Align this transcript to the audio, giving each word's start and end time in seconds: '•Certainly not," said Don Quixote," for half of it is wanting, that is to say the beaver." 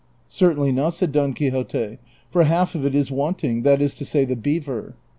'•Certainly 0.27 0.71
not," 0.71 0.95
said 0.95 1.11
Don 1.11 1.31
Quixote," 1.31 1.99
for 2.31 2.43
half 2.45 2.73
of 2.73 2.87
it 2.87 2.95
is 2.95 3.11
wanting, 3.11 3.61
that 3.61 3.83
is 3.83 3.93
to 3.93 4.03
say 4.03 4.25
the 4.25 4.35
beaver." 4.35 4.95